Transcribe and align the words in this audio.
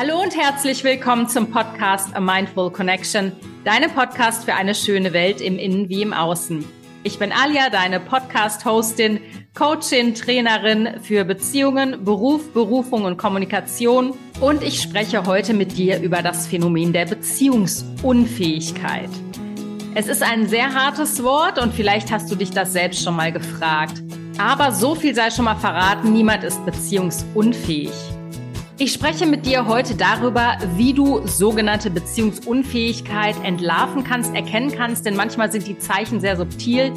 Hallo 0.00 0.22
und 0.22 0.36
herzlich 0.36 0.84
willkommen 0.84 1.28
zum 1.28 1.50
Podcast 1.50 2.14
A 2.14 2.20
Mindful 2.20 2.70
Connection, 2.70 3.32
deinem 3.64 3.90
Podcast 3.90 4.44
für 4.44 4.54
eine 4.54 4.76
schöne 4.76 5.12
Welt 5.12 5.40
im 5.40 5.58
Innen 5.58 5.88
wie 5.88 6.02
im 6.02 6.12
Außen. 6.12 6.64
Ich 7.02 7.18
bin 7.18 7.32
Alia, 7.32 7.68
deine 7.68 7.98
Podcast-Hostin, 7.98 9.18
Coachin, 9.58 10.14
Trainerin 10.14 11.00
für 11.02 11.24
Beziehungen, 11.24 12.04
Beruf, 12.04 12.52
Berufung 12.52 13.06
und 13.06 13.16
Kommunikation. 13.16 14.14
Und 14.40 14.62
ich 14.62 14.80
spreche 14.80 15.26
heute 15.26 15.52
mit 15.52 15.76
dir 15.76 16.00
über 16.00 16.22
das 16.22 16.46
Phänomen 16.46 16.92
der 16.92 17.06
Beziehungsunfähigkeit. 17.06 19.10
Es 19.96 20.06
ist 20.06 20.22
ein 20.22 20.46
sehr 20.46 20.74
hartes 20.74 21.24
Wort 21.24 21.58
und 21.58 21.74
vielleicht 21.74 22.12
hast 22.12 22.30
du 22.30 22.36
dich 22.36 22.50
das 22.50 22.72
selbst 22.72 23.02
schon 23.02 23.16
mal 23.16 23.32
gefragt. 23.32 24.00
Aber 24.38 24.70
so 24.70 24.94
viel 24.94 25.16
sei 25.16 25.32
schon 25.32 25.46
mal 25.46 25.56
verraten, 25.56 26.12
niemand 26.12 26.44
ist 26.44 26.64
beziehungsunfähig. 26.64 27.90
Ich 28.80 28.92
spreche 28.92 29.26
mit 29.26 29.44
dir 29.44 29.66
heute 29.66 29.96
darüber, 29.96 30.56
wie 30.76 30.94
du 30.94 31.26
sogenannte 31.26 31.90
Beziehungsunfähigkeit 31.90 33.34
entlarven 33.42 34.04
kannst, 34.04 34.32
erkennen 34.36 34.70
kannst, 34.70 35.04
denn 35.04 35.16
manchmal 35.16 35.50
sind 35.50 35.66
die 35.66 35.80
Zeichen 35.80 36.20
sehr 36.20 36.36
subtil 36.36 36.92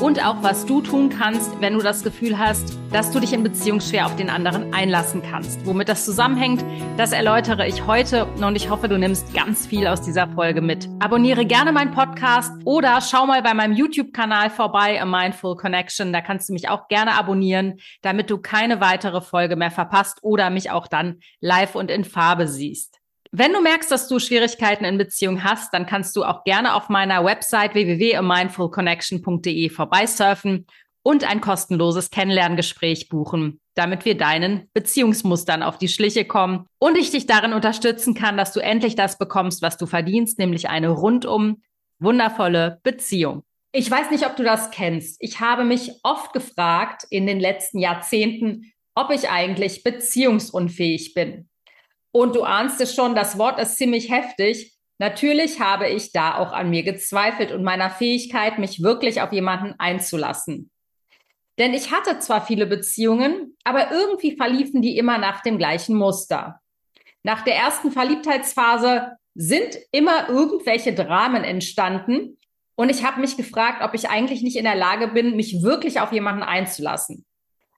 und 0.00 0.24
auch 0.24 0.42
was 0.42 0.66
du 0.66 0.80
tun 0.80 1.08
kannst, 1.08 1.60
wenn 1.60 1.74
du 1.74 1.80
das 1.80 2.02
Gefühl 2.02 2.38
hast, 2.38 2.78
dass 2.92 3.10
du 3.10 3.20
dich 3.20 3.32
in 3.32 3.42
Beziehung 3.42 3.80
schwer 3.80 4.06
auf 4.06 4.16
den 4.16 4.30
anderen 4.30 4.74
einlassen 4.74 5.22
kannst. 5.22 5.64
Womit 5.66 5.88
das 5.88 6.04
zusammenhängt, 6.04 6.64
das 6.96 7.12
erläutere 7.12 7.66
ich 7.66 7.86
heute 7.86 8.26
und 8.26 8.56
ich 8.56 8.70
hoffe, 8.70 8.88
du 8.88 8.98
nimmst 8.98 9.34
ganz 9.34 9.66
viel 9.66 9.86
aus 9.86 10.02
dieser 10.02 10.28
Folge 10.28 10.60
mit. 10.60 10.88
Abonniere 11.00 11.46
gerne 11.46 11.72
meinen 11.72 11.92
Podcast 11.92 12.52
oder 12.64 13.00
schau 13.00 13.26
mal 13.26 13.42
bei 13.42 13.54
meinem 13.54 13.74
YouTube-Kanal 13.74 14.50
vorbei, 14.50 15.00
A 15.00 15.04
Mindful 15.04 15.56
Connection. 15.56 16.12
Da 16.12 16.20
kannst 16.20 16.48
du 16.48 16.52
mich 16.52 16.68
auch 16.68 16.88
gerne 16.88 17.18
abonnieren, 17.18 17.80
damit 18.02 18.30
du 18.30 18.38
keine 18.38 18.80
weitere 18.80 19.20
Folge 19.20 19.56
mehr 19.56 19.70
verpasst 19.70 20.18
oder 20.22 20.50
mich 20.50 20.70
auch 20.70 20.86
dann 20.86 21.20
live 21.40 21.74
und 21.74 21.90
in 21.90 22.04
Farbe 22.04 22.48
siehst. 22.48 23.03
Wenn 23.36 23.52
du 23.52 23.60
merkst, 23.60 23.90
dass 23.90 24.06
du 24.06 24.20
Schwierigkeiten 24.20 24.84
in 24.84 24.96
Beziehung 24.96 25.42
hast, 25.42 25.74
dann 25.74 25.86
kannst 25.86 26.14
du 26.14 26.22
auch 26.22 26.44
gerne 26.44 26.76
auf 26.76 26.88
meiner 26.88 27.24
Website 27.24 27.74
www.mindfulconnection.de 27.74 29.70
vorbeisurfen 29.70 30.68
und 31.02 31.28
ein 31.28 31.40
kostenloses 31.40 32.10
Kennenlerngespräch 32.10 33.08
buchen, 33.08 33.60
damit 33.74 34.04
wir 34.04 34.16
deinen 34.16 34.70
Beziehungsmustern 34.72 35.64
auf 35.64 35.78
die 35.78 35.88
Schliche 35.88 36.24
kommen 36.24 36.66
und 36.78 36.96
ich 36.96 37.10
dich 37.10 37.26
darin 37.26 37.54
unterstützen 37.54 38.14
kann, 38.14 38.36
dass 38.36 38.52
du 38.52 38.60
endlich 38.60 38.94
das 38.94 39.18
bekommst, 39.18 39.62
was 39.62 39.78
du 39.78 39.86
verdienst, 39.86 40.38
nämlich 40.38 40.68
eine 40.68 40.90
rundum 40.90 41.60
wundervolle 41.98 42.78
Beziehung. 42.84 43.42
Ich 43.72 43.90
weiß 43.90 44.12
nicht, 44.12 44.26
ob 44.26 44.36
du 44.36 44.44
das 44.44 44.70
kennst. 44.70 45.16
Ich 45.18 45.40
habe 45.40 45.64
mich 45.64 45.90
oft 46.04 46.32
gefragt 46.34 47.02
in 47.10 47.26
den 47.26 47.40
letzten 47.40 47.80
Jahrzehnten, 47.80 48.70
ob 48.94 49.10
ich 49.10 49.28
eigentlich 49.28 49.82
beziehungsunfähig 49.82 51.14
bin. 51.14 51.48
Und 52.16 52.36
du 52.36 52.44
ahnst 52.44 52.80
es 52.80 52.94
schon, 52.94 53.16
das 53.16 53.38
Wort 53.38 53.58
ist 53.58 53.76
ziemlich 53.76 54.08
heftig. 54.08 54.72
Natürlich 54.98 55.58
habe 55.58 55.88
ich 55.88 56.12
da 56.12 56.38
auch 56.38 56.52
an 56.52 56.70
mir 56.70 56.84
gezweifelt 56.84 57.50
und 57.50 57.64
meiner 57.64 57.90
Fähigkeit, 57.90 58.60
mich 58.60 58.84
wirklich 58.84 59.20
auf 59.20 59.32
jemanden 59.32 59.74
einzulassen. 59.78 60.70
Denn 61.58 61.74
ich 61.74 61.90
hatte 61.90 62.20
zwar 62.20 62.46
viele 62.46 62.66
Beziehungen, 62.66 63.56
aber 63.64 63.90
irgendwie 63.90 64.36
verliefen 64.36 64.80
die 64.80 64.96
immer 64.96 65.18
nach 65.18 65.42
dem 65.42 65.58
gleichen 65.58 65.96
Muster. 65.96 66.60
Nach 67.24 67.42
der 67.42 67.56
ersten 67.56 67.90
Verliebtheitsphase 67.90 69.16
sind 69.34 69.76
immer 69.90 70.28
irgendwelche 70.28 70.94
Dramen 70.94 71.42
entstanden 71.42 72.38
und 72.76 72.90
ich 72.90 73.04
habe 73.04 73.20
mich 73.20 73.36
gefragt, 73.36 73.82
ob 73.82 73.92
ich 73.94 74.08
eigentlich 74.08 74.42
nicht 74.42 74.56
in 74.56 74.64
der 74.64 74.76
Lage 74.76 75.08
bin, 75.08 75.34
mich 75.34 75.64
wirklich 75.64 75.98
auf 75.98 76.12
jemanden 76.12 76.44
einzulassen. 76.44 77.24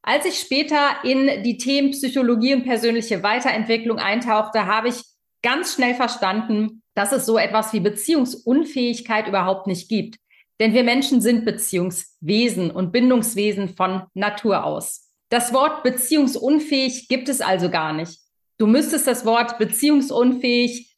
Als 0.09 0.25
ich 0.25 0.39
später 0.39 1.03
in 1.03 1.43
die 1.43 1.59
Themen 1.59 1.91
Psychologie 1.91 2.55
und 2.55 2.62
persönliche 2.62 3.25
Weiterentwicklung 3.25 3.99
eintauchte, 3.99 4.67
habe 4.67 4.89
ich 4.89 5.03
ganz 5.43 5.75
schnell 5.75 5.97
verstanden, 5.97 6.81
dass 6.95 7.11
es 7.11 7.27
so 7.27 7.37
etwas 7.37 7.73
wie 7.73 7.81
Beziehungsunfähigkeit 7.81 9.27
überhaupt 9.27 9.67
nicht 9.67 9.89
gibt. 9.89 10.21
Denn 10.61 10.75
wir 10.75 10.84
Menschen 10.84 11.21
sind 11.21 11.45
Beziehungswesen 11.45 12.71
und 12.71 12.93
Bindungswesen 12.93 13.71
von 13.71 14.05
Natur 14.15 14.65
aus. 14.65 15.11
Das 15.28 15.53
Wort 15.53 15.83
beziehungsunfähig 15.83 17.09
gibt 17.09 17.28
es 17.28 17.41
also 17.41 17.69
gar 17.69 17.93
nicht. 17.93 18.21
Du 18.59 18.69
müsstest 18.69 19.09
das 19.09 19.25
Wort 19.25 19.59
beziehungsunfähig 19.59 20.97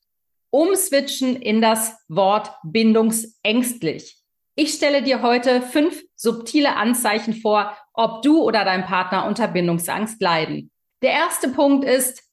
umswitchen 0.51 1.35
in 1.37 1.63
das 1.63 1.97
Wort 2.09 2.51
bindungsängstlich. 2.63 4.18
Ich 4.61 4.75
stelle 4.75 5.05
dir 5.05 5.23
heute 5.23 5.63
fünf 5.63 6.03
subtile 6.17 6.75
Anzeichen 6.75 7.33
vor, 7.33 7.77
ob 7.93 8.23
du 8.23 8.43
oder 8.43 8.65
dein 8.65 8.85
Partner 8.85 9.25
unter 9.25 9.47
Bindungsangst 9.47 10.21
leiden. 10.21 10.73
Der 11.01 11.13
erste 11.13 11.51
Punkt 11.51 11.85
ist, 11.85 12.25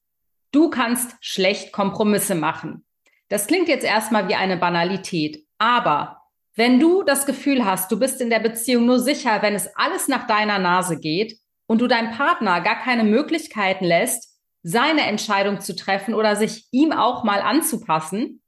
du 0.50 0.68
kannst 0.68 1.14
schlecht 1.20 1.70
Kompromisse 1.70 2.34
machen. 2.34 2.84
Das 3.28 3.46
klingt 3.46 3.68
jetzt 3.68 3.84
erstmal 3.84 4.26
wie 4.26 4.34
eine 4.34 4.56
Banalität, 4.56 5.46
aber 5.58 6.20
wenn 6.56 6.80
du 6.80 7.04
das 7.04 7.26
Gefühl 7.26 7.64
hast, 7.64 7.92
du 7.92 7.98
bist 8.00 8.20
in 8.20 8.28
der 8.28 8.40
Beziehung 8.40 8.86
nur 8.86 8.98
sicher, 8.98 9.40
wenn 9.42 9.54
es 9.54 9.68
alles 9.76 10.08
nach 10.08 10.26
deiner 10.26 10.58
Nase 10.58 10.98
geht 10.98 11.38
und 11.68 11.80
du 11.80 11.86
deinem 11.86 12.10
Partner 12.10 12.60
gar 12.60 12.80
keine 12.80 13.04
Möglichkeiten 13.04 13.84
lässt, 13.84 14.36
seine 14.64 15.02
Entscheidung 15.02 15.60
zu 15.60 15.76
treffen 15.76 16.12
oder 16.12 16.34
sich 16.34 16.66
ihm 16.72 16.90
auch 16.90 17.22
mal 17.22 17.40
anzupassen, 17.40 18.42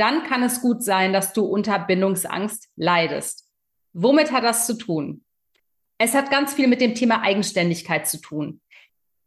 dann 0.00 0.24
kann 0.24 0.42
es 0.42 0.62
gut 0.62 0.82
sein, 0.82 1.12
dass 1.12 1.34
du 1.34 1.44
unter 1.44 1.78
Bindungsangst 1.78 2.70
leidest. 2.76 3.46
Womit 3.92 4.32
hat 4.32 4.44
das 4.44 4.66
zu 4.66 4.78
tun? 4.78 5.24
Es 5.98 6.14
hat 6.14 6.30
ganz 6.30 6.54
viel 6.54 6.68
mit 6.68 6.80
dem 6.80 6.94
Thema 6.94 7.20
Eigenständigkeit 7.20 8.08
zu 8.08 8.18
tun. 8.18 8.62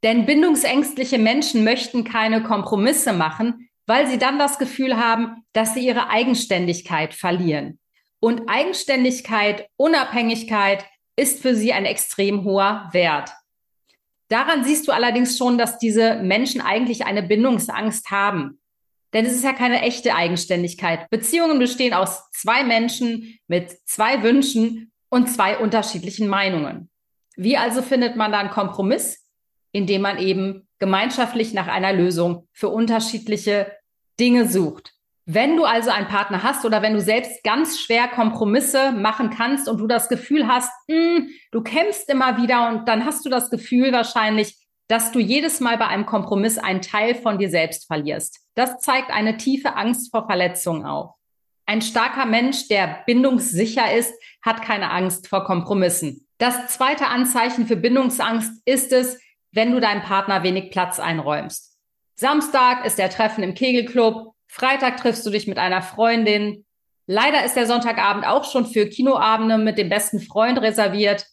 Denn 0.01 0.25
bindungsängstliche 0.25 1.19
Menschen 1.19 1.63
möchten 1.63 2.03
keine 2.03 2.41
Kompromisse 2.41 3.13
machen, 3.13 3.69
weil 3.85 4.07
sie 4.07 4.17
dann 4.17 4.39
das 4.39 4.57
Gefühl 4.57 4.97
haben, 4.97 5.44
dass 5.53 5.75
sie 5.75 5.85
ihre 5.85 6.09
Eigenständigkeit 6.09 7.13
verlieren. 7.13 7.79
Und 8.19 8.50
Eigenständigkeit, 8.50 9.67
Unabhängigkeit 9.78 10.85
ist 11.16 11.41
für 11.41 11.55
sie 11.55 11.73
ein 11.73 11.85
extrem 11.85 12.44
hoher 12.44 12.90
Wert. 12.94 13.31
Daran 14.29 14.63
siehst 14.63 14.88
du 14.88 14.91
allerdings 14.91 15.38
schon, 15.38 15.59
dass 15.59 15.78
diese 15.78 16.16
Menschen 16.16 16.61
eigentlich 16.61 17.05
eine 17.05 17.22
Bindungsangst 17.22 18.09
haben. 18.09 18.59
Denn 19.13 19.25
es 19.25 19.34
ist 19.34 19.44
ja 19.44 19.53
keine 19.53 19.81
echte 19.81 20.16
Eigenständigkeit. 20.16 21.09
Beziehungen 21.09 21.59
bestehen 21.59 21.94
aus 21.94 22.29
zwei 22.31 22.63
Menschen 22.63 23.38
mit 23.47 23.72
zwei 23.85 24.24
Wünschen 24.24 24.91
und 25.09 25.29
zwei 25.29 25.57
unterschiedlichen 25.57 26.28
Meinungen. 26.28 26.90
Wie 27.35 27.57
also 27.57 27.81
findet 27.81 28.16
man 28.16 28.31
da 28.31 28.40
einen 28.40 28.50
Kompromiss? 28.50 29.19
Indem 29.72 30.02
man 30.02 30.19
eben 30.19 30.68
gemeinschaftlich 30.79 31.53
nach 31.53 31.68
einer 31.68 31.94
Lösung 31.94 32.47
für 32.52 32.69
unterschiedliche 32.69 33.72
Dinge 34.19 34.47
sucht. 34.47 34.94
Wenn 35.25 35.56
du 35.56 35.63
also 35.63 35.90
einen 35.90 36.07
Partner 36.07 36.44
hast 36.44 36.66
oder 36.66 36.81
wenn 36.81 36.94
du 36.94 37.00
selbst 37.00 37.44
ganz 37.44 37.79
schwer 37.79 38.09
Kompromisse 38.09 38.91
machen 38.91 39.29
kannst 39.29 39.69
und 39.69 39.78
du 39.78 39.88
das 39.88 40.09
Gefühl 40.09 40.47
hast, 40.47 40.69
mh, 40.88 40.96
hm, 40.96 41.29
du 41.52 41.62
kämpfst 41.62 42.09
immer 42.09 42.38
wieder 42.38 42.69
und 42.69 42.88
dann 42.88 43.06
hast 43.06 43.25
du 43.25 43.29
das 43.29 43.50
Gefühl 43.50 43.94
wahrscheinlich, 43.94 44.57
dass 44.88 45.11
du 45.11 45.19
jedes 45.19 45.59
Mal 45.59 45.77
bei 45.77 45.88
einem 45.88 46.05
Kompromiss 46.05 46.57
einen 46.57 46.81
Teil 46.81 47.16
von 47.16 47.38
dir 47.38 47.49
selbst 47.49 47.88
verlierst. 47.88 48.39
Das 48.55 48.79
zeigt 48.79 49.11
eine 49.11 49.38
tiefe 49.38 49.75
Angst 49.75 50.11
vor 50.11 50.25
Verletzungen 50.25 50.85
auf. 50.85 51.16
Ein 51.66 51.81
starker 51.81 52.25
Mensch, 52.25 52.67
der 52.67 53.03
bindungssicher 53.05 53.93
ist, 53.93 54.13
hat 54.41 54.61
keine 54.61 54.91
Angst 54.91 55.27
vor 55.27 55.45
Kompromissen. 55.45 56.27
Das 56.38 56.67
zweite 56.67 57.07
Anzeichen 57.07 57.67
für 57.67 57.77
Bindungsangst 57.77 58.61
ist 58.66 58.91
es, 58.91 59.17
wenn 59.51 59.72
du 59.72 59.79
deinem 59.79 60.01
Partner 60.01 60.43
wenig 60.43 60.72
Platz 60.72 60.99
einräumst. 60.99 61.77
Samstag 62.16 62.85
ist 62.85 62.97
der 62.97 63.09
Treffen 63.09 63.43
im 63.43 63.53
Kegelclub, 63.53 64.33
Freitag 64.47 64.97
triffst 64.97 65.25
du 65.25 65.31
dich 65.31 65.47
mit 65.47 65.57
einer 65.57 65.81
Freundin. 65.81 66.63
Leider 67.07 67.43
ist 67.43 67.55
der 67.55 67.66
Sonntagabend 67.66 68.27
auch 68.27 68.43
schon 68.43 68.67
für 68.67 68.88
Kinoabende 68.88 69.57
mit 69.57 69.79
dem 69.79 69.89
besten 69.89 70.19
Freund 70.19 70.61
reserviert. 70.61 71.25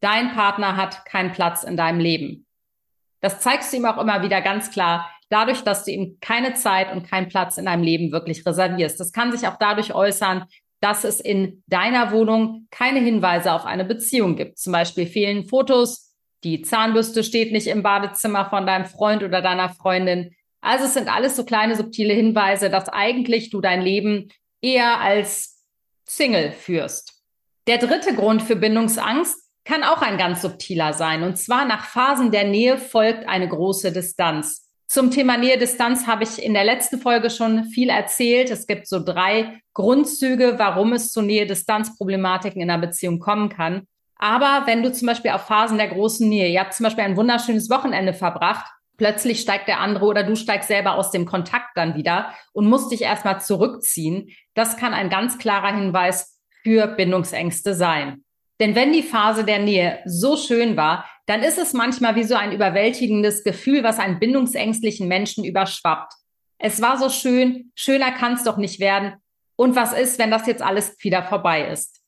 Dein 0.00 0.32
Partner 0.32 0.76
hat 0.76 1.06
keinen 1.06 1.32
Platz 1.32 1.62
in 1.62 1.78
deinem 1.78 2.00
Leben. 2.00 2.46
Das 3.20 3.40
zeigst 3.40 3.72
du 3.72 3.76
ihm 3.76 3.84
auch 3.84 3.98
immer 3.98 4.22
wieder 4.22 4.40
ganz 4.40 4.70
klar, 4.70 5.10
dadurch, 5.28 5.62
dass 5.62 5.84
du 5.84 5.92
ihm 5.92 6.18
keine 6.20 6.54
Zeit 6.54 6.92
und 6.92 7.08
keinen 7.08 7.28
Platz 7.28 7.58
in 7.58 7.66
deinem 7.66 7.82
Leben 7.82 8.12
wirklich 8.12 8.44
reservierst. 8.44 8.98
Das 8.98 9.12
kann 9.12 9.32
sich 9.32 9.46
auch 9.48 9.56
dadurch 9.58 9.94
äußern, 9.94 10.44
dass 10.80 11.04
es 11.04 11.20
in 11.20 11.62
deiner 11.66 12.10
Wohnung 12.10 12.66
keine 12.70 13.00
Hinweise 13.00 13.52
auf 13.52 13.64
eine 13.64 13.84
Beziehung 13.84 14.36
gibt. 14.36 14.58
Zum 14.58 14.72
Beispiel 14.72 15.06
fehlen 15.06 15.44
Fotos, 15.44 16.14
die 16.42 16.62
Zahnbürste 16.62 17.22
steht 17.22 17.52
nicht 17.52 17.66
im 17.66 17.82
Badezimmer 17.82 18.48
von 18.48 18.66
deinem 18.66 18.86
Freund 18.86 19.22
oder 19.22 19.42
deiner 19.42 19.68
Freundin. 19.68 20.34
Also 20.62 20.86
es 20.86 20.94
sind 20.94 21.14
alles 21.14 21.36
so 21.36 21.44
kleine 21.44 21.76
subtile 21.76 22.14
Hinweise, 22.14 22.70
dass 22.70 22.88
eigentlich 22.88 23.50
du 23.50 23.60
dein 23.60 23.82
Leben 23.82 24.30
eher 24.62 25.00
als 25.00 25.62
Single 26.06 26.52
führst. 26.52 27.22
Der 27.66 27.78
dritte 27.78 28.14
Grund 28.14 28.42
für 28.42 28.56
Bindungsangst 28.56 29.49
kann 29.70 29.84
auch 29.84 30.02
ein 30.02 30.18
ganz 30.18 30.42
subtiler 30.42 30.92
sein. 30.92 31.22
Und 31.22 31.36
zwar 31.38 31.64
nach 31.64 31.84
Phasen 31.84 32.30
der 32.30 32.44
Nähe 32.44 32.78
folgt 32.78 33.28
eine 33.28 33.48
große 33.48 33.92
Distanz. 33.92 34.66
Zum 34.88 35.12
Thema 35.12 35.36
Nähe-Distanz 35.36 36.08
habe 36.08 36.24
ich 36.24 36.42
in 36.42 36.52
der 36.52 36.64
letzten 36.64 36.98
Folge 36.98 37.30
schon 37.30 37.66
viel 37.66 37.90
erzählt. 37.90 38.50
Es 38.50 38.66
gibt 38.66 38.88
so 38.88 38.98
drei 38.98 39.60
Grundzüge, 39.72 40.54
warum 40.58 40.92
es 40.92 41.12
zu 41.12 41.22
Nähe-Distanz-Problematiken 41.22 42.60
in 42.60 42.70
einer 42.70 42.84
Beziehung 42.84 43.20
kommen 43.20 43.48
kann. 43.48 43.86
Aber 44.16 44.66
wenn 44.66 44.82
du 44.82 44.92
zum 44.92 45.06
Beispiel 45.06 45.30
auf 45.30 45.46
Phasen 45.46 45.78
der 45.78 45.88
großen 45.88 46.28
Nähe, 46.28 46.48
ihr 46.48 46.60
habt 46.60 46.74
zum 46.74 46.84
Beispiel 46.84 47.04
ein 47.04 47.16
wunderschönes 47.16 47.70
Wochenende 47.70 48.12
verbracht 48.12 48.66
Plötzlich 49.00 49.40
steigt 49.40 49.66
der 49.66 49.80
andere 49.80 50.04
oder 50.04 50.24
du 50.24 50.36
steigst 50.36 50.68
selber 50.68 50.96
aus 50.96 51.10
dem 51.10 51.24
Kontakt 51.24 51.74
dann 51.74 51.94
wieder 51.94 52.34
und 52.52 52.68
musst 52.68 52.92
dich 52.92 53.00
erstmal 53.00 53.40
zurückziehen. 53.40 54.28
Das 54.52 54.76
kann 54.76 54.92
ein 54.92 55.08
ganz 55.08 55.38
klarer 55.38 55.74
Hinweis 55.74 56.38
für 56.62 56.86
Bindungsängste 56.86 57.72
sein. 57.72 58.26
Denn 58.60 58.74
wenn 58.74 58.92
die 58.92 59.02
Phase 59.02 59.44
der 59.44 59.58
Nähe 59.58 60.00
so 60.04 60.36
schön 60.36 60.76
war, 60.76 61.08
dann 61.26 61.42
ist 61.42 61.58
es 61.58 61.72
manchmal 61.72 62.14
wie 62.14 62.24
so 62.24 62.34
ein 62.34 62.52
überwältigendes 62.52 63.42
Gefühl, 63.42 63.82
was 63.82 63.98
einen 63.98 64.20
bindungsängstlichen 64.20 65.08
Menschen 65.08 65.44
überschwappt. 65.44 66.12
Es 66.58 66.82
war 66.82 66.98
so 66.98 67.08
schön, 67.08 67.72
schöner 67.74 68.12
kann 68.12 68.34
es 68.34 68.44
doch 68.44 68.58
nicht 68.58 68.78
werden. 68.78 69.14
Und 69.56 69.76
was 69.76 69.92
ist, 69.92 70.18
wenn 70.18 70.30
das 70.30 70.46
jetzt 70.46 70.62
alles 70.62 70.94
wieder 71.02 71.22
vorbei 71.22 71.68
ist? 71.68 72.00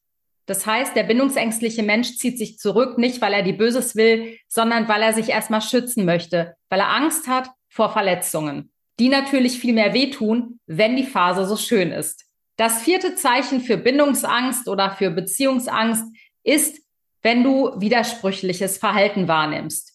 Das 0.46 0.66
heißt, 0.66 0.94
der 0.94 1.04
bindungsängstliche 1.04 1.82
Mensch 1.82 2.16
zieht 2.16 2.36
sich 2.36 2.58
zurück, 2.58 2.98
nicht 2.98 3.22
weil 3.22 3.32
er 3.32 3.42
die 3.42 3.52
Böses 3.52 3.96
will, 3.96 4.38
sondern 4.48 4.88
weil 4.88 5.02
er 5.02 5.12
sich 5.14 5.30
erstmal 5.30 5.62
schützen 5.62 6.04
möchte, 6.04 6.56
weil 6.68 6.80
er 6.80 6.94
Angst 6.94 7.28
hat 7.28 7.48
vor 7.68 7.90
Verletzungen, 7.92 8.72
die 8.98 9.08
natürlich 9.08 9.58
viel 9.58 9.72
mehr 9.72 9.94
wehtun, 9.94 10.58
wenn 10.66 10.96
die 10.96 11.06
Phase 11.06 11.46
so 11.46 11.56
schön 11.56 11.92
ist. 11.92 12.26
Das 12.56 12.82
vierte 12.82 13.14
Zeichen 13.14 13.60
für 13.60 13.78
Bindungsangst 13.78 14.68
oder 14.68 14.90
für 14.90 15.10
Beziehungsangst 15.10 16.04
ist, 16.42 16.80
wenn 17.22 17.44
du 17.44 17.80
widersprüchliches 17.80 18.78
Verhalten 18.78 19.28
wahrnimmst. 19.28 19.92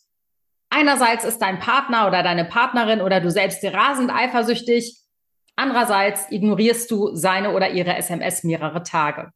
Einerseits 0.69 1.23
ist 1.23 1.39
dein 1.39 1.59
Partner 1.59 2.07
oder 2.07 2.23
deine 2.23 2.45
Partnerin 2.45 3.01
oder 3.01 3.19
du 3.19 3.31
selbst 3.31 3.63
rasend 3.63 4.11
eifersüchtig 4.11 5.07
Andererseits 5.59 6.31
ignorierst 6.31 6.91
du 6.91 7.15
seine 7.15 7.53
oder 7.53 7.71
ihre 7.71 7.95
SMS 7.97 8.44
mehrere 8.44 8.83
Tage. 8.83 9.33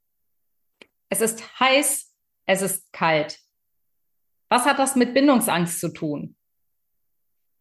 Es 1.09 1.19
ist 1.19 1.59
heiß, 1.59 2.13
es 2.45 2.61
ist 2.61 2.93
kalt. 2.93 3.39
Was 4.47 4.65
hat 4.65 4.77
das 4.77 4.95
mit 4.95 5.15
Bindungsangst 5.15 5.79
zu 5.79 5.91
tun? 5.91 6.35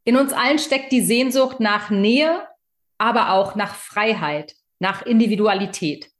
In 0.04 0.16
uns 0.16 0.34
allen 0.34 0.58
steckt 0.58 0.92
die 0.92 1.00
Sehnsucht 1.00 1.58
nach 1.58 1.88
Nähe, 1.88 2.46
aber 2.98 3.32
auch 3.32 3.54
nach 3.54 3.74
Freiheit, 3.74 4.54
nach 4.78 5.06
Individualität. 5.06 6.10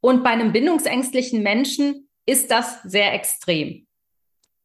Und 0.00 0.22
bei 0.22 0.30
einem 0.30 0.52
bindungsängstlichen 0.52 1.42
Menschen 1.42 2.07
ist 2.28 2.50
das 2.50 2.82
sehr 2.82 3.14
extrem. 3.14 3.86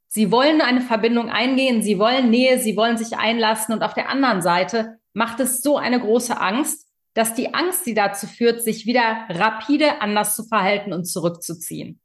Sie 0.08 0.32
wollen 0.32 0.62
eine 0.62 0.82
Verbindung 0.82 1.30
eingehen, 1.30 1.82
sie 1.82 1.98
wollen 1.98 2.30
Nähe, 2.30 2.60
sie 2.60 2.76
wollen 2.76 2.98
sich 2.98 3.18
einlassen 3.18 3.74
und 3.74 3.82
auf 3.82 3.94
der 3.94 4.10
anderen 4.10 4.42
Seite 4.42 5.00
macht 5.14 5.40
es 5.40 5.62
so 5.62 5.78
eine 5.78 6.00
große 6.00 6.40
Angst, 6.40 6.88
dass 7.14 7.34
die 7.36 7.54
Angst 7.54 7.86
sie 7.86 7.94
dazu 7.94 8.28
führt, 8.28 8.62
sich 8.62 8.86
wieder 8.86 9.26
rapide 9.30 10.02
anders 10.02 10.36
zu 10.36 10.44
verhalten 10.44 10.92
und 10.92 11.06
zurückzuziehen. 11.06 12.02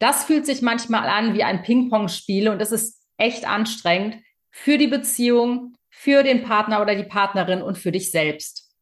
Das 0.00 0.24
fühlt 0.24 0.44
sich 0.44 0.60
manchmal 0.60 1.08
an 1.08 1.34
wie 1.34 1.44
ein 1.44 1.62
Ping-Pong-Spiel 1.62 2.48
und 2.48 2.60
es 2.60 2.72
ist 2.72 3.00
echt 3.16 3.46
anstrengend 3.46 4.16
für 4.50 4.76
die 4.76 4.88
Beziehung, 4.88 5.76
für 5.88 6.24
den 6.24 6.42
Partner 6.42 6.82
oder 6.82 6.96
die 6.96 7.04
Partnerin 7.04 7.62
und 7.62 7.78
für 7.78 7.92
dich 7.92 8.10
selbst. 8.10 8.74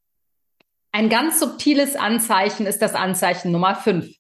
Ein 0.91 1.11
ganz 1.11 1.39
subtiles 1.39 1.97
Anzeichen 1.97 2.65
ist 2.67 2.81
das 2.81 2.95
Anzeichen 2.95 3.53
Nummer 3.53 3.75
5, 3.75 4.11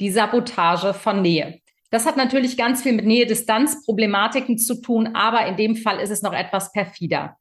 die 0.00 0.10
Sabotage 0.10 0.94
von 0.94 1.22
Nähe. 1.22 1.60
Das 1.90 2.06
hat 2.06 2.16
natürlich 2.16 2.56
ganz 2.56 2.82
viel 2.82 2.92
mit 2.92 3.06
Nähe-Distanz-Problematiken 3.06 4.58
zu 4.58 4.80
tun, 4.80 5.14
aber 5.14 5.46
in 5.46 5.56
dem 5.56 5.76
Fall 5.76 6.00
ist 6.00 6.10
es 6.10 6.22
noch 6.22 6.34
etwas 6.34 6.72
perfider. 6.72 7.36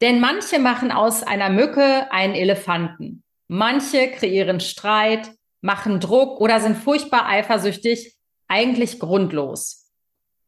Denn 0.00 0.20
manche 0.20 0.60
machen 0.60 0.92
aus 0.92 1.24
einer 1.24 1.50
Mücke 1.50 2.10
einen 2.12 2.34
Elefanten. 2.34 3.24
Manche 3.48 4.10
kreieren 4.12 4.60
Streit, 4.60 5.32
machen 5.60 5.98
Druck 5.98 6.40
oder 6.40 6.60
sind 6.60 6.76
furchtbar 6.76 7.26
eifersüchtig, 7.26 8.14
eigentlich 8.46 9.00
grundlos. 9.00 9.92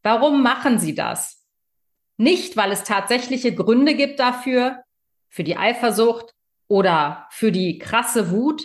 Warum 0.03 0.41
machen 0.41 0.79
sie 0.79 0.95
das? 0.95 1.45
Nicht, 2.17 2.55
weil 2.55 2.71
es 2.71 2.83
tatsächliche 2.83 3.53
Gründe 3.53 3.95
gibt 3.95 4.19
dafür, 4.19 4.83
für 5.29 5.43
die 5.43 5.57
Eifersucht 5.57 6.33
oder 6.67 7.27
für 7.31 7.51
die 7.51 7.77
krasse 7.77 8.31
Wut, 8.31 8.63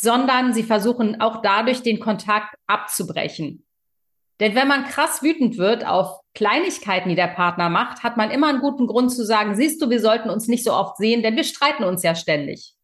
sondern 0.00 0.54
sie 0.54 0.62
versuchen 0.62 1.20
auch 1.20 1.42
dadurch 1.42 1.82
den 1.82 1.98
Kontakt 1.98 2.54
abzubrechen. 2.68 3.64
Denn 4.38 4.54
wenn 4.54 4.68
man 4.68 4.84
krass 4.84 5.24
wütend 5.24 5.58
wird 5.58 5.84
auf 5.84 6.20
Kleinigkeiten, 6.34 7.08
die 7.08 7.16
der 7.16 7.26
Partner 7.26 7.68
macht, 7.68 8.04
hat 8.04 8.16
man 8.16 8.30
immer 8.30 8.48
einen 8.48 8.60
guten 8.60 8.86
Grund 8.86 9.10
zu 9.10 9.24
sagen, 9.26 9.56
siehst 9.56 9.82
du, 9.82 9.90
wir 9.90 10.00
sollten 10.00 10.30
uns 10.30 10.46
nicht 10.46 10.62
so 10.62 10.72
oft 10.72 10.98
sehen, 10.98 11.24
denn 11.24 11.34
wir 11.34 11.42
streiten 11.42 11.82
uns 11.82 12.04
ja 12.04 12.14
ständig. 12.14 12.74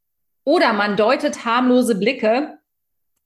Oder 0.42 0.72
man 0.72 0.96
deutet 0.96 1.44
harmlose 1.44 1.94
Blicke 1.94 2.58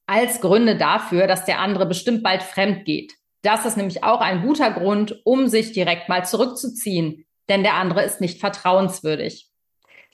als 0.07 0.43
Gründe 0.43 0.77
dafür, 0.77 1.27
dass 1.27 1.47
der 1.47 1.61
andere 1.61 1.87
bestimmt 1.87 2.23
bald 2.23 2.43
fremd 2.43 2.85
geht. 2.85 3.15
Das 3.41 3.65
ist 3.65 3.79
nämlich 3.79 4.05
auch 4.05 4.21
ein 4.21 4.43
guter 4.43 4.71
Grund, 4.71 5.19
um 5.25 5.49
sich 5.49 5.73
direkt 5.73 6.11
mal 6.11 6.27
zurückzuziehen, 6.27 7.25
denn 7.49 7.63
der 7.63 7.75
andere 7.75 8.05
ist 8.05 8.21
nicht 8.21 8.39
vertrauenswürdig. 8.39 9.48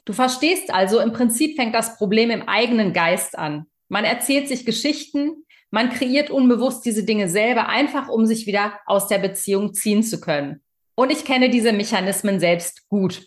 Du 0.05 0.13
verstehst 0.13 0.73
also, 0.73 1.01
im 1.01 1.13
Prinzip 1.13 1.57
fängt 1.57 1.75
das 1.75 1.97
Problem 1.97 2.31
im 2.31 2.49
eigenen 2.49 2.93
Geist 2.93 3.39
an. 3.39 3.67
Man 3.89 4.05
erzählt 4.05 4.49
sich 4.49 4.67
Geschichten, 4.67 5.45
man 5.71 5.91
kreiert 5.91 6.31
unbewusst 6.31 6.85
diese 6.85 7.05
Dinge 7.05 7.29
selber, 7.29 7.69
einfach 7.69 8.09
um 8.09 8.27
sich 8.27 8.47
wieder 8.47 8.79
aus 8.87 9.09
der 9.09 9.19
Beziehung 9.19 9.75
ziehen 9.75 10.03
zu 10.03 10.21
können. 10.21 10.63
Und 10.95 11.11
ich 11.11 11.25
kenne 11.25 11.51
diese 11.51 11.73
Mechanismen 11.73 12.39
selbst 12.39 12.89
gut. 12.89 13.27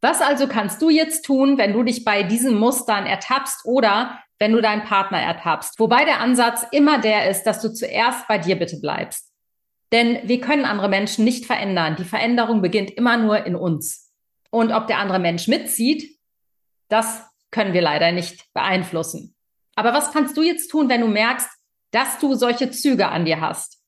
Was 0.00 0.20
also 0.20 0.46
kannst 0.46 0.82
du 0.82 0.90
jetzt 0.90 1.24
tun, 1.24 1.58
wenn 1.58 1.72
du 1.72 1.82
dich 1.82 2.04
bei 2.04 2.22
diesen 2.22 2.54
Mustern 2.56 3.06
ertappst 3.06 3.64
oder 3.64 4.20
wenn 4.38 4.52
du 4.52 4.60
deinen 4.60 4.84
Partner 4.84 5.18
ertappst? 5.18 5.78
Wobei 5.80 6.04
der 6.04 6.20
Ansatz 6.20 6.66
immer 6.70 6.98
der 6.98 7.30
ist, 7.30 7.44
dass 7.44 7.62
du 7.62 7.72
zuerst 7.72 8.28
bei 8.28 8.38
dir 8.38 8.56
bitte 8.56 8.78
bleibst. 8.78 9.32
Denn 9.92 10.18
wir 10.24 10.40
können 10.40 10.66
andere 10.66 10.88
Menschen 10.88 11.24
nicht 11.24 11.46
verändern. 11.46 11.96
Die 11.96 12.04
Veränderung 12.04 12.62
beginnt 12.62 12.90
immer 12.90 13.16
nur 13.16 13.46
in 13.46 13.56
uns. 13.56 14.03
Und 14.54 14.70
ob 14.70 14.86
der 14.86 14.98
andere 14.98 15.18
Mensch 15.18 15.48
mitzieht, 15.48 16.16
das 16.88 17.24
können 17.50 17.72
wir 17.72 17.82
leider 17.82 18.12
nicht 18.12 18.52
beeinflussen. 18.52 19.34
Aber 19.74 19.92
was 19.92 20.12
kannst 20.12 20.36
du 20.36 20.42
jetzt 20.42 20.68
tun, 20.68 20.88
wenn 20.88 21.00
du 21.00 21.08
merkst, 21.08 21.48
dass 21.90 22.20
du 22.20 22.34
solche 22.34 22.70
Züge 22.70 23.08
an 23.08 23.24
dir 23.24 23.40
hast. 23.40 23.82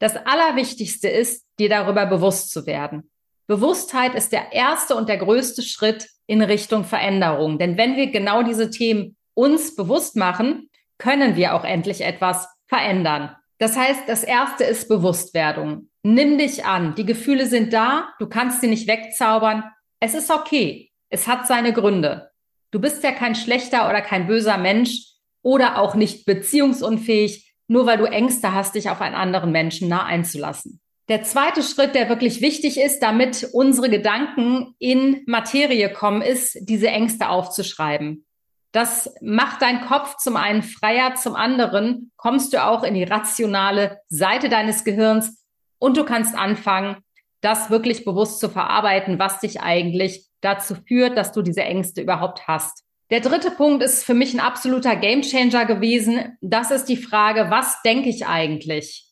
Das 0.00 0.16
Allerwichtigste 0.16 1.08
ist, 1.08 1.46
dir 1.60 1.68
darüber 1.68 2.06
bewusst 2.06 2.50
zu 2.50 2.66
werden. 2.66 3.08
Bewusstheit 3.46 4.16
ist 4.16 4.32
der 4.32 4.52
erste 4.52 4.96
und 4.96 5.08
der 5.08 5.18
größte 5.18 5.62
Schritt 5.62 6.08
in 6.26 6.42
Richtung 6.42 6.82
Veränderung. 6.82 7.60
Denn 7.60 7.76
wenn 7.76 7.94
wir 7.94 8.10
genau 8.10 8.42
diese 8.42 8.68
Themen 8.68 9.16
uns 9.34 9.76
bewusst 9.76 10.16
machen, 10.16 10.70
können 10.98 11.36
wir 11.36 11.54
auch 11.54 11.62
endlich 11.64 12.00
etwas 12.00 12.48
verändern. 12.66 13.36
Das 13.62 13.76
heißt, 13.76 14.08
das 14.08 14.24
erste 14.24 14.64
ist 14.64 14.88
Bewusstwerdung. 14.88 15.88
Nimm 16.02 16.36
dich 16.36 16.64
an. 16.64 16.96
Die 16.96 17.06
Gefühle 17.06 17.46
sind 17.46 17.72
da. 17.72 18.08
Du 18.18 18.26
kannst 18.26 18.60
sie 18.60 18.66
nicht 18.66 18.88
wegzaubern. 18.88 19.62
Es 20.00 20.14
ist 20.14 20.32
okay. 20.32 20.90
Es 21.10 21.28
hat 21.28 21.46
seine 21.46 21.72
Gründe. 21.72 22.30
Du 22.72 22.80
bist 22.80 23.04
ja 23.04 23.12
kein 23.12 23.36
schlechter 23.36 23.88
oder 23.88 24.00
kein 24.00 24.26
böser 24.26 24.58
Mensch, 24.58 25.12
oder 25.42 25.78
auch 25.78 25.94
nicht 25.94 26.24
beziehungsunfähig, 26.24 27.54
nur 27.68 27.86
weil 27.86 27.98
du 27.98 28.04
Ängste 28.04 28.52
hast, 28.52 28.74
dich 28.74 28.90
auf 28.90 29.00
einen 29.00 29.14
anderen 29.14 29.52
Menschen 29.52 29.88
nah 29.88 30.04
einzulassen. 30.04 30.80
Der 31.08 31.22
zweite 31.22 31.62
Schritt, 31.62 31.94
der 31.94 32.08
wirklich 32.08 32.40
wichtig 32.40 32.80
ist, 32.80 33.00
damit 33.00 33.48
unsere 33.52 33.90
Gedanken 33.90 34.74
in 34.80 35.22
Materie 35.26 35.92
kommen, 35.92 36.22
ist, 36.22 36.56
diese 36.62 36.88
Ängste 36.88 37.28
aufzuschreiben. 37.28 38.24
Das 38.72 39.14
macht 39.20 39.60
dein 39.60 39.82
Kopf 39.82 40.16
zum 40.16 40.36
einen 40.36 40.62
freier, 40.62 41.14
zum 41.14 41.36
anderen 41.36 42.10
kommst 42.16 42.54
du 42.54 42.64
auch 42.64 42.82
in 42.84 42.94
die 42.94 43.04
rationale 43.04 44.00
Seite 44.08 44.48
deines 44.48 44.84
Gehirns 44.84 45.44
und 45.78 45.96
du 45.96 46.04
kannst 46.04 46.34
anfangen, 46.34 46.96
das 47.42 47.70
wirklich 47.70 48.04
bewusst 48.04 48.40
zu 48.40 48.48
verarbeiten, 48.48 49.18
was 49.18 49.40
dich 49.40 49.60
eigentlich 49.60 50.26
dazu 50.40 50.74
führt, 50.74 51.18
dass 51.18 51.32
du 51.32 51.42
diese 51.42 51.62
Ängste 51.62 52.00
überhaupt 52.00 52.48
hast. 52.48 52.82
Der 53.10 53.20
dritte 53.20 53.50
Punkt 53.50 53.82
ist 53.82 54.04
für 54.04 54.14
mich 54.14 54.32
ein 54.32 54.40
absoluter 54.40 54.96
Gamechanger 54.96 55.66
gewesen. 55.66 56.38
Das 56.40 56.70
ist 56.70 56.86
die 56.86 56.96
Frage, 56.96 57.50
was 57.50 57.82
denke 57.82 58.08
ich 58.08 58.26
eigentlich 58.26 59.06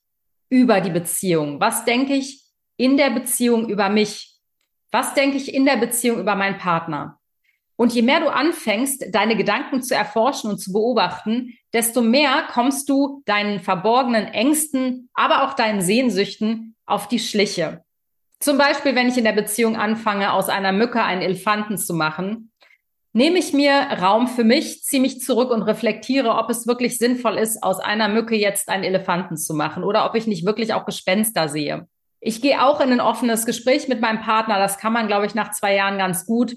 über 0.49 0.81
die 0.81 0.91
Beziehung? 0.91 1.61
Was 1.61 1.85
denke 1.85 2.15
ich 2.15 2.43
in 2.79 2.97
der 2.97 3.11
Beziehung 3.11 3.69
über 3.69 3.91
mich? 3.91 4.39
Was 4.91 5.13
denke 5.13 5.37
ich 5.37 5.53
in 5.53 5.67
der 5.67 5.77
Beziehung 5.77 6.19
über 6.19 6.35
meinen 6.35 6.57
Partner? 6.57 7.20
Und 7.81 7.95
je 7.95 8.03
mehr 8.03 8.21
du 8.21 8.29
anfängst, 8.29 9.07
deine 9.11 9.37
Gedanken 9.37 9.83
zu 9.83 9.95
erforschen 9.95 10.51
und 10.51 10.59
zu 10.59 10.71
beobachten, 10.71 11.55
desto 11.73 12.03
mehr 12.03 12.47
kommst 12.53 12.91
du 12.91 13.23
deinen 13.25 13.59
verborgenen 13.59 14.27
Ängsten, 14.27 15.09
aber 15.15 15.45
auch 15.45 15.55
deinen 15.55 15.81
Sehnsüchten 15.81 16.77
auf 16.85 17.09
die 17.09 17.19
Schliche. 17.19 17.83
Zum 18.39 18.59
Beispiel, 18.59 18.95
wenn 18.95 19.09
ich 19.09 19.17
in 19.17 19.25
der 19.25 19.33
Beziehung 19.33 19.77
anfange, 19.77 20.35
aus 20.35 20.51
einer 20.51 20.73
Mücke 20.73 21.03
einen 21.03 21.23
Elefanten 21.23 21.79
zu 21.79 21.95
machen, 21.95 22.53
nehme 23.15 23.39
ich 23.39 23.55
mir 23.55 23.73
Raum 23.73 24.29
für 24.29 24.45
mich, 24.45 24.83
ziehe 24.83 25.01
mich 25.01 25.23
zurück 25.23 25.51
und 25.51 25.63
reflektiere, 25.63 26.35
ob 26.35 26.51
es 26.51 26.67
wirklich 26.67 26.99
sinnvoll 26.99 27.39
ist, 27.39 27.63
aus 27.63 27.81
einer 27.81 28.09
Mücke 28.09 28.37
jetzt 28.37 28.69
einen 28.69 28.85
Elefanten 28.85 29.39
zu 29.39 29.55
machen 29.55 29.85
oder 29.85 30.05
ob 30.05 30.15
ich 30.17 30.27
nicht 30.27 30.45
wirklich 30.45 30.75
auch 30.75 30.85
Gespenster 30.85 31.49
sehe. 31.49 31.89
Ich 32.21 32.43
gehe 32.43 32.63
auch 32.63 32.83
in 32.83 32.93
ein 32.93 33.01
offenes 33.01 33.47
Gespräch 33.47 33.89
mit 33.89 34.03
meinem 34.03 34.21
Partner. 34.21 34.59
Das 34.59 34.77
kann 34.77 34.93
man, 34.93 35.07
glaube 35.07 35.25
ich, 35.25 35.35
nach 35.35 35.53
zwei 35.53 35.75
Jahren 35.75 35.97
ganz 35.97 36.27
gut. 36.27 36.57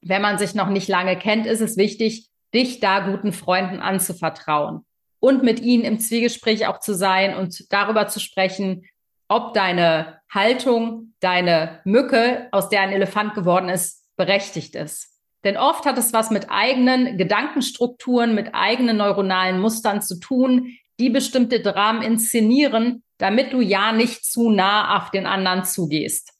Wenn 0.00 0.22
man 0.22 0.38
sich 0.38 0.54
noch 0.54 0.68
nicht 0.68 0.88
lange 0.88 1.18
kennt, 1.18 1.46
ist 1.46 1.60
es 1.60 1.76
wichtig, 1.76 2.28
dich 2.54 2.80
da 2.80 3.00
guten 3.00 3.32
Freunden 3.32 3.80
anzuvertrauen 3.80 4.84
und 5.20 5.42
mit 5.42 5.60
ihnen 5.60 5.84
im 5.84 5.98
Zwiegespräch 5.98 6.66
auch 6.66 6.80
zu 6.80 6.94
sein 6.94 7.36
und 7.36 7.72
darüber 7.72 8.06
zu 8.06 8.20
sprechen, 8.20 8.84
ob 9.28 9.54
deine 9.54 10.20
Haltung, 10.32 11.14
deine 11.20 11.80
Mücke, 11.84 12.48
aus 12.52 12.68
der 12.68 12.82
ein 12.82 12.92
Elefant 12.92 13.34
geworden 13.34 13.68
ist, 13.68 14.04
berechtigt 14.16 14.74
ist. 14.74 15.12
Denn 15.44 15.56
oft 15.56 15.84
hat 15.84 15.98
es 15.98 16.12
was 16.12 16.30
mit 16.30 16.50
eigenen 16.50 17.18
Gedankenstrukturen, 17.18 18.34
mit 18.34 18.54
eigenen 18.54 18.96
neuronalen 18.96 19.60
Mustern 19.60 20.02
zu 20.02 20.18
tun, 20.18 20.76
die 20.98 21.10
bestimmte 21.10 21.60
Dramen 21.60 22.02
inszenieren, 22.02 23.02
damit 23.18 23.52
du 23.52 23.60
ja 23.60 23.92
nicht 23.92 24.24
zu 24.24 24.50
nah 24.50 24.96
auf 24.96 25.10
den 25.10 25.26
anderen 25.26 25.64
zugehst. 25.64 26.32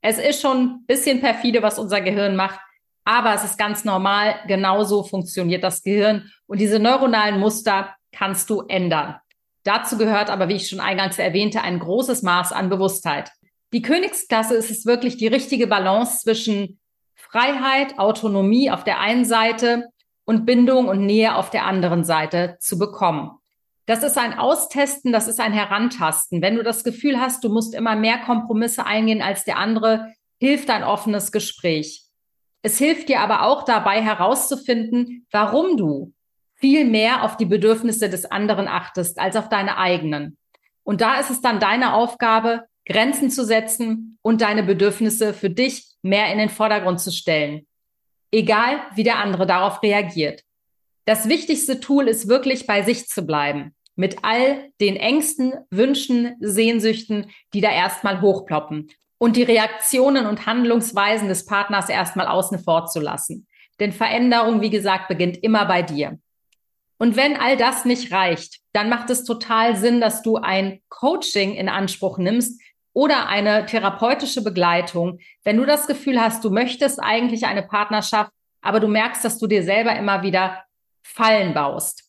Es 0.00 0.18
ist 0.18 0.40
schon 0.40 0.58
ein 0.58 0.86
bisschen 0.86 1.20
perfide, 1.20 1.62
was 1.62 1.78
unser 1.78 2.00
Gehirn 2.00 2.36
macht, 2.36 2.60
aber 3.06 3.34
es 3.34 3.44
ist 3.44 3.56
ganz 3.56 3.84
normal. 3.84 4.34
Genauso 4.48 5.04
funktioniert 5.04 5.62
das 5.62 5.82
Gehirn. 5.82 6.30
Und 6.46 6.60
diese 6.60 6.80
neuronalen 6.80 7.38
Muster 7.38 7.94
kannst 8.12 8.50
du 8.50 8.62
ändern. 8.62 9.16
Dazu 9.62 9.96
gehört 9.96 10.28
aber, 10.28 10.48
wie 10.48 10.56
ich 10.56 10.68
schon 10.68 10.80
eingangs 10.80 11.18
erwähnte, 11.18 11.62
ein 11.62 11.78
großes 11.78 12.22
Maß 12.22 12.52
an 12.52 12.68
Bewusstheit. 12.68 13.30
Die 13.72 13.80
Königsklasse 13.80 14.54
ist 14.54 14.70
es 14.70 14.86
wirklich 14.86 15.16
die 15.16 15.28
richtige 15.28 15.68
Balance 15.68 16.22
zwischen 16.22 16.80
Freiheit, 17.14 17.98
Autonomie 17.98 18.70
auf 18.70 18.82
der 18.82 19.00
einen 19.00 19.24
Seite 19.24 19.86
und 20.24 20.44
Bindung 20.44 20.88
und 20.88 21.06
Nähe 21.06 21.36
auf 21.36 21.50
der 21.50 21.64
anderen 21.64 22.04
Seite 22.04 22.56
zu 22.58 22.76
bekommen. 22.76 23.30
Das 23.86 24.02
ist 24.02 24.18
ein 24.18 24.36
Austesten, 24.36 25.12
das 25.12 25.28
ist 25.28 25.38
ein 25.38 25.52
Herantasten. 25.52 26.42
Wenn 26.42 26.56
du 26.56 26.64
das 26.64 26.82
Gefühl 26.82 27.20
hast, 27.20 27.44
du 27.44 27.50
musst 27.50 27.72
immer 27.72 27.94
mehr 27.94 28.18
Kompromisse 28.18 28.84
eingehen 28.84 29.22
als 29.22 29.44
der 29.44 29.58
andere, 29.58 30.12
hilft 30.40 30.70
ein 30.70 30.82
offenes 30.82 31.30
Gespräch. 31.30 32.05
Es 32.66 32.78
hilft 32.78 33.08
dir 33.08 33.20
aber 33.20 33.42
auch 33.42 33.62
dabei 33.62 34.02
herauszufinden, 34.02 35.24
warum 35.30 35.76
du 35.76 36.12
viel 36.56 36.84
mehr 36.84 37.22
auf 37.22 37.36
die 37.36 37.44
Bedürfnisse 37.44 38.10
des 38.10 38.24
anderen 38.24 38.66
achtest 38.66 39.20
als 39.20 39.36
auf 39.36 39.48
deine 39.48 39.78
eigenen. 39.78 40.36
Und 40.82 41.00
da 41.00 41.20
ist 41.20 41.30
es 41.30 41.40
dann 41.40 41.60
deine 41.60 41.94
Aufgabe, 41.94 42.64
Grenzen 42.84 43.30
zu 43.30 43.44
setzen 43.44 44.18
und 44.20 44.40
deine 44.40 44.64
Bedürfnisse 44.64 45.32
für 45.32 45.48
dich 45.48 45.94
mehr 46.02 46.32
in 46.32 46.38
den 46.38 46.48
Vordergrund 46.48 46.98
zu 46.98 47.12
stellen. 47.12 47.68
Egal, 48.32 48.80
wie 48.96 49.04
der 49.04 49.18
andere 49.18 49.46
darauf 49.46 49.80
reagiert. 49.80 50.42
Das 51.04 51.28
wichtigste 51.28 51.78
Tool 51.78 52.08
ist 52.08 52.26
wirklich 52.26 52.66
bei 52.66 52.82
sich 52.82 53.06
zu 53.06 53.24
bleiben 53.24 53.76
mit 53.94 54.24
all 54.24 54.72
den 54.80 54.96
Ängsten, 54.96 55.54
Wünschen, 55.70 56.34
Sehnsüchten, 56.40 57.30
die 57.54 57.60
da 57.60 57.70
erstmal 57.70 58.20
hochploppen 58.20 58.88
und 59.18 59.36
die 59.36 59.42
Reaktionen 59.42 60.26
und 60.26 60.46
Handlungsweisen 60.46 61.28
des 61.28 61.46
Partners 61.46 61.88
erstmal 61.88 62.26
außen 62.26 62.58
vor 62.58 62.86
zu 62.86 63.00
lassen. 63.00 63.46
Denn 63.80 63.92
Veränderung, 63.92 64.60
wie 64.60 64.70
gesagt, 64.70 65.08
beginnt 65.08 65.42
immer 65.42 65.66
bei 65.66 65.82
dir. 65.82 66.18
Und 66.98 67.16
wenn 67.16 67.36
all 67.36 67.56
das 67.56 67.84
nicht 67.84 68.12
reicht, 68.12 68.60
dann 68.72 68.88
macht 68.88 69.10
es 69.10 69.24
total 69.24 69.76
Sinn, 69.76 70.00
dass 70.00 70.22
du 70.22 70.36
ein 70.36 70.80
Coaching 70.88 71.54
in 71.54 71.68
Anspruch 71.68 72.18
nimmst 72.18 72.60
oder 72.94 73.28
eine 73.28 73.66
therapeutische 73.66 74.42
Begleitung. 74.42 75.18
Wenn 75.44 75.58
du 75.58 75.66
das 75.66 75.86
Gefühl 75.86 76.20
hast, 76.20 76.42
du 76.44 76.50
möchtest 76.50 77.02
eigentlich 77.02 77.46
eine 77.46 77.62
Partnerschaft, 77.62 78.30
aber 78.62 78.80
du 78.80 78.88
merkst, 78.88 79.24
dass 79.24 79.38
du 79.38 79.46
dir 79.46 79.62
selber 79.62 79.94
immer 79.96 80.22
wieder 80.22 80.62
Fallen 81.02 81.54
baust 81.54 82.06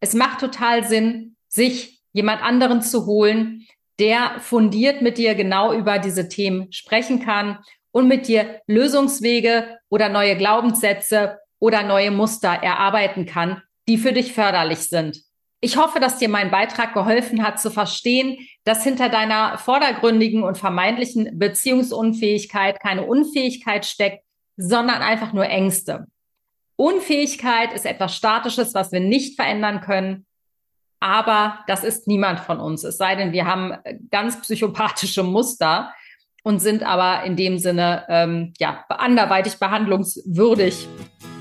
es 0.00 0.14
macht 0.14 0.40
total 0.40 0.84
Sinn, 0.84 1.36
sich 1.48 2.00
jemand 2.12 2.42
anderen 2.42 2.82
zu 2.82 3.06
holen, 3.06 3.66
der 3.98 4.40
fundiert 4.40 5.02
mit 5.02 5.18
dir 5.18 5.34
genau 5.34 5.72
über 5.72 5.98
diese 5.98 6.28
Themen 6.28 6.72
sprechen 6.72 7.20
kann 7.24 7.58
und 7.90 8.08
mit 8.08 8.28
dir 8.28 8.60
Lösungswege 8.66 9.78
oder 9.88 10.08
neue 10.08 10.36
Glaubenssätze 10.36 11.38
oder 11.58 11.82
neue 11.82 12.10
Muster 12.10 12.50
erarbeiten 12.50 13.26
kann, 13.26 13.62
die 13.88 13.98
für 13.98 14.12
dich 14.12 14.32
förderlich 14.32 14.80
sind. 14.80 15.22
Ich 15.60 15.76
hoffe, 15.76 15.98
dass 15.98 16.18
dir 16.18 16.28
mein 16.28 16.52
Beitrag 16.52 16.94
geholfen 16.94 17.42
hat 17.42 17.60
zu 17.60 17.70
verstehen, 17.70 18.38
dass 18.62 18.84
hinter 18.84 19.08
deiner 19.08 19.58
vordergründigen 19.58 20.44
und 20.44 20.56
vermeintlichen 20.56 21.36
Beziehungsunfähigkeit 21.36 22.78
keine 22.80 23.02
Unfähigkeit 23.02 23.84
steckt, 23.84 24.22
sondern 24.56 25.02
einfach 25.02 25.32
nur 25.32 25.46
Ängste. 25.46 26.06
Unfähigkeit 26.76 27.72
ist 27.72 27.86
etwas 27.86 28.14
Statisches, 28.14 28.72
was 28.72 28.92
wir 28.92 29.00
nicht 29.00 29.34
verändern 29.34 29.80
können. 29.80 30.26
Aber 31.00 31.60
das 31.66 31.84
ist 31.84 32.08
niemand 32.08 32.40
von 32.40 32.58
uns. 32.58 32.84
Es 32.84 32.96
sei 32.96 33.14
denn, 33.14 33.32
wir 33.32 33.46
haben 33.46 33.74
ganz 34.10 34.40
psychopathische 34.40 35.22
Muster 35.22 35.92
und 36.42 36.60
sind 36.60 36.82
aber 36.82 37.24
in 37.24 37.36
dem 37.36 37.58
Sinne 37.58 38.04
ähm, 38.08 38.52
ja 38.58 38.84
anderweitig 38.88 39.58
behandlungswürdig. 39.58 40.88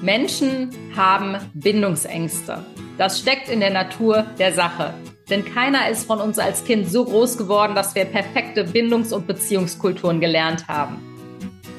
Menschen 0.02 0.70
haben 0.96 1.38
Bindungsängste. 1.54 2.66
Das 2.98 3.20
steckt 3.20 3.50
in 3.50 3.60
der 3.60 3.72
Natur 3.72 4.26
der 4.38 4.54
Sache. 4.54 4.94
Denn 5.30 5.44
keiner 5.44 5.90
ist 5.90 6.06
von 6.06 6.22
uns 6.22 6.40
als 6.40 6.64
Kind 6.64 6.90
so 6.90 7.04
groß 7.06 7.38
geworden, 7.38 7.76
dass 7.76 7.96
wir 7.96 8.06
perfekte 8.06 8.64
Bindungs- 8.64 9.12
und 9.12 9.28
Beziehungskulturen 9.28 10.20
gelernt 10.20 10.68
haben. 10.68 11.17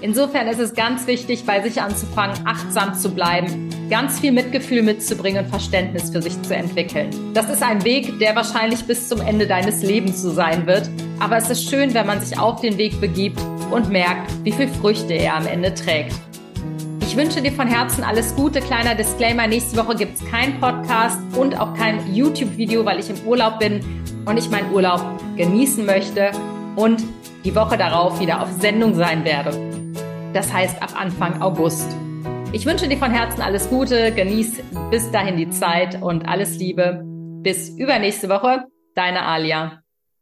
Insofern 0.00 0.46
ist 0.46 0.60
es 0.60 0.74
ganz 0.74 1.08
wichtig, 1.08 1.44
bei 1.44 1.60
sich 1.60 1.82
anzufangen, 1.82 2.36
achtsam 2.44 2.94
zu 2.94 3.10
bleiben, 3.10 3.68
ganz 3.90 4.20
viel 4.20 4.30
Mitgefühl 4.30 4.82
mitzubringen 4.82 5.44
und 5.44 5.50
Verständnis 5.50 6.10
für 6.10 6.22
sich 6.22 6.40
zu 6.42 6.54
entwickeln. 6.54 7.10
Das 7.34 7.50
ist 7.50 7.64
ein 7.64 7.84
Weg, 7.84 8.20
der 8.20 8.36
wahrscheinlich 8.36 8.84
bis 8.84 9.08
zum 9.08 9.20
Ende 9.20 9.48
deines 9.48 9.82
Lebens 9.82 10.22
so 10.22 10.30
sein 10.30 10.66
wird. 10.68 10.88
Aber 11.18 11.36
es 11.36 11.50
ist 11.50 11.68
schön, 11.68 11.94
wenn 11.94 12.06
man 12.06 12.20
sich 12.20 12.38
auf 12.38 12.60
den 12.60 12.78
Weg 12.78 13.00
begibt 13.00 13.40
und 13.72 13.90
merkt, 13.90 14.30
wie 14.44 14.52
viel 14.52 14.68
Früchte 14.68 15.14
er 15.14 15.34
am 15.34 15.46
Ende 15.48 15.74
trägt. 15.74 16.14
Ich 17.00 17.16
wünsche 17.16 17.42
dir 17.42 17.52
von 17.52 17.66
Herzen 17.66 18.04
alles 18.04 18.36
Gute. 18.36 18.60
Kleiner 18.60 18.94
Disclaimer, 18.94 19.48
nächste 19.48 19.76
Woche 19.78 19.96
gibt 19.96 20.16
es 20.16 20.30
keinen 20.30 20.60
Podcast 20.60 21.18
und 21.36 21.58
auch 21.58 21.74
kein 21.74 22.14
YouTube-Video, 22.14 22.84
weil 22.84 23.00
ich 23.00 23.10
im 23.10 23.18
Urlaub 23.26 23.58
bin 23.58 23.80
und 24.26 24.36
ich 24.36 24.48
meinen 24.48 24.70
Urlaub 24.72 25.02
genießen 25.36 25.84
möchte 25.84 26.30
und 26.76 27.02
die 27.44 27.54
Woche 27.54 27.76
darauf 27.76 28.20
wieder 28.20 28.42
auf 28.42 28.48
Sendung 28.60 28.94
sein 28.94 29.24
werde 29.24 29.67
das 30.38 30.52
heißt 30.52 30.80
ab 30.80 30.90
Anfang 30.94 31.42
August. 31.42 31.90
Ich 32.52 32.64
wünsche 32.64 32.86
dir 32.86 32.96
von 32.96 33.10
Herzen 33.10 33.42
alles 33.42 33.68
Gute, 33.70 34.12
genieß 34.12 34.62
bis 34.88 35.10
dahin 35.10 35.36
die 35.36 35.50
Zeit 35.50 36.00
und 36.00 36.28
alles 36.28 36.58
Liebe. 36.58 37.02
Bis 37.42 37.70
übernächste 37.70 38.28
Woche, 38.28 38.66
deine 38.94 39.22
Alia. 39.22 39.82